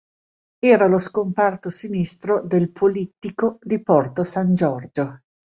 Era 0.57 0.87
lo 0.87 0.97
scomparto 0.97 1.69
sinistro 1.69 2.41
del 2.41 2.71
"Polittico 2.71 3.59
di 3.61 3.83
Porto 3.83 4.23
San 4.23 4.55
Giorgio". 4.55 5.21